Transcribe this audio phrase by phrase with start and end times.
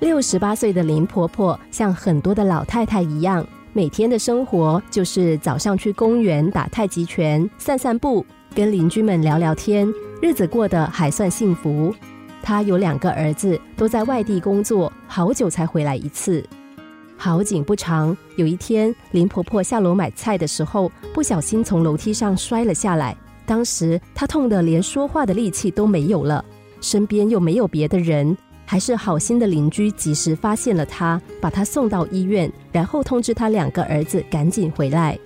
[0.00, 8.24] 六十八岁的林婆婆像很多的老太太一样，每天的生活就是早上去公园打太极拳、散散步，
[8.54, 9.92] 跟邻居们聊聊天，
[10.22, 11.92] 日子过得还算幸福。
[12.40, 16.44] 她有两个儿子，都在外地工作，好久才回来一次。
[17.16, 23.16] 好景不长，有一天林婆婆下楼买菜的时候，不小心从楼梯上摔了下来。
[23.44, 26.44] 当时她痛得连说话的力气都没有了，
[26.80, 28.36] 身边又没有别的人。
[28.70, 35.18] 还是好心的邻居及时发现了他，把他送到医院，然后通知他两个儿子赶紧回来。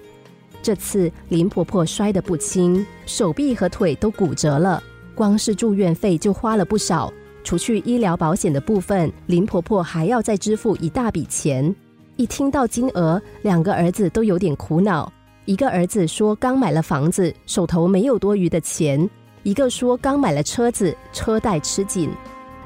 [0.63, 4.81] 这次林婆婆摔得不轻，手臂和腿都骨折了，
[5.13, 7.13] 光是住院费就花了不少。
[7.43, 11.75] 除去医疗保险的部分，林婆婆还要再支付一大笔钱。
[12.15, 15.13] 一听到金额，两个儿子都有点苦恼。
[15.47, 19.05] 一个儿子说刚买了房子，手头没有多余的钱；
[19.43, 22.09] 一个说刚买了车子，车贷吃紧。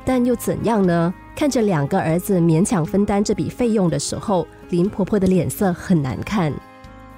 [0.06, 1.12] 但又怎样呢？
[1.34, 6.50] 看着两个儿子勉强分担这笔费用的时候，林婆婆的脸色很难看。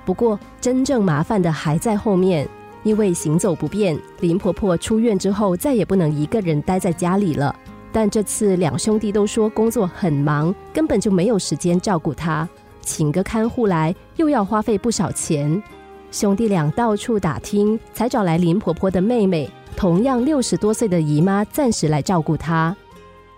[0.04, 2.48] 不过，真正麻烦的还在后面，
[2.82, 7.54] 因为行走不便，林婆婆出院之后再也不能一个人待在家里了。
[7.92, 12.48] 但这次两兄弟都说工作很忙，根本就没有时间照顾她，
[12.80, 15.62] 请个看护来又要花费不少钱。
[16.10, 19.48] 兄弟俩到处打听，才找来林婆婆的妹妹。
[19.78, 22.74] 同样六十多岁的姨妈暂时来照顾她，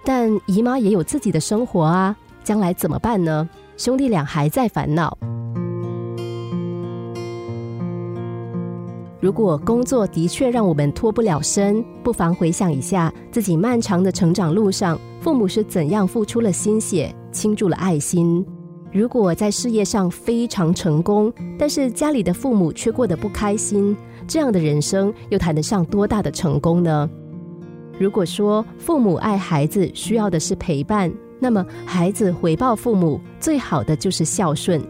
[0.03, 3.47] 但姨妈也有自己的生活啊，将来怎么办呢？
[3.77, 5.19] 兄弟俩还在烦恼。
[9.21, 18.43] 如果工作的确让我们脱不了身，不妨回想一下自己漫长的成长路上，父母是怎样付出了心血，倾注了爱心。
[18.93, 23.97] 如果在事业上非常成功，但是家里的父母却过得不开心。
[24.27, 27.09] 这样的人生又谈得上多大的成功呢？
[27.99, 34.83] 如果说父母爱孩子需要的是陪伴，那么孩子回报父母最好的就是孝顺。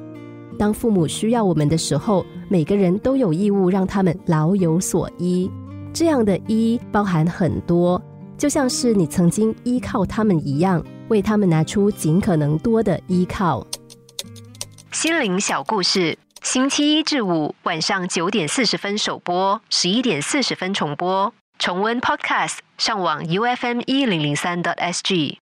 [0.58, 5.50] 当父母需要我们的时候，每个人都有义务让他们老有所依。
[5.92, 8.00] 这样的依包含很多，
[8.38, 13.66] 就像是你曾经依靠他们一样，为他们拿出尽可能多的依靠。
[14.92, 16.18] 心灵小故事。
[16.42, 21.32] 星期一至五晚上九点四十分首播，十一点四十分重播。
[21.60, 25.38] 重温 Podcast，上网 U F M 一零零三 t S G。